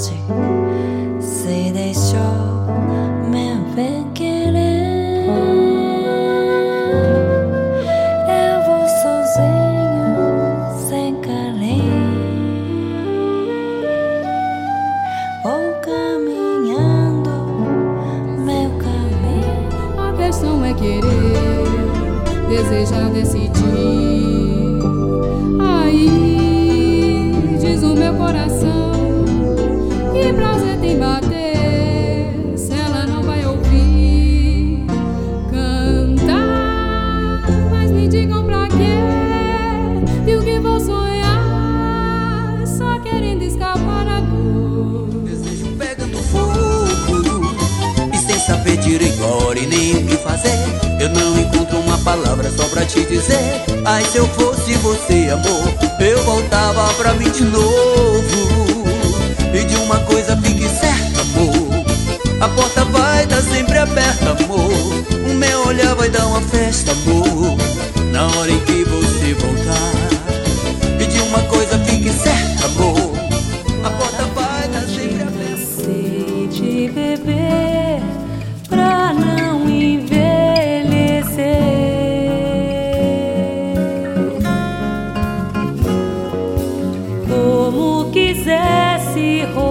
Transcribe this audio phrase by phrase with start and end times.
[0.00, 0.20] magic
[1.20, 2.64] se deixou
[3.30, 5.26] me ver querer.
[8.28, 10.18] Eu vou sozinho,
[10.88, 12.24] sem carinho,
[15.42, 17.30] vou caminhando
[18.38, 19.68] meu caminho.
[19.98, 24.09] A questão é querer, desejar decidir.
[48.50, 49.22] Saber direito
[49.56, 50.58] e nem o que fazer.
[50.98, 53.38] Eu não encontro uma palavra só pra te dizer.
[53.84, 58.74] Ai, se eu fosse você, amor Eu voltava pra mim de novo.
[59.54, 61.84] E de uma coisa fique certa, amor.
[62.40, 64.72] A porta vai dar sempre aberta, amor.
[65.30, 67.56] O meu olhar vai dar uma festa, amor.
[68.10, 68.82] Na hora em que
[89.14, 89.69] see hope.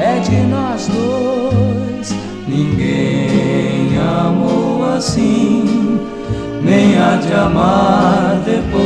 [0.00, 2.14] É de nós dois.
[2.48, 6.00] Ninguém amou assim,
[6.62, 8.80] nem há de amar depois.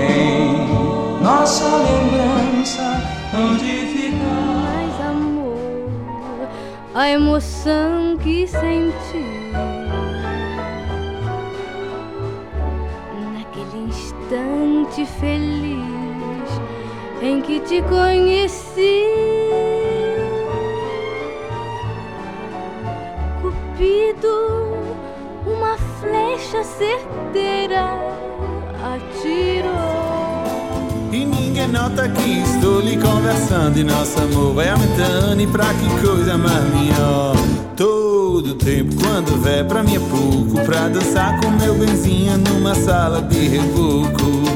[0.00, 3.02] em nossa lembrança
[3.34, 4.55] hão de ficar.
[6.98, 9.22] A emoção que senti
[13.34, 16.48] naquele instante feliz
[17.20, 19.05] em que te conheci.
[31.76, 35.40] Nota que estou lhe conversando E nosso amor vai aumentando.
[35.40, 37.36] E pra que coisa mais melhor?
[37.76, 40.64] Todo tempo quando vier pra mim é pouco.
[40.64, 44.55] Pra dançar com meu benzinho Numa sala de reboco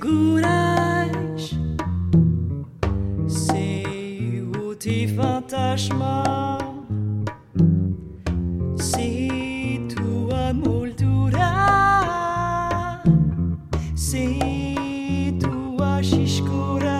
[0.00, 0.51] segura